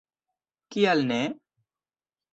Kial 0.75 1.05
ne?! 1.11 1.21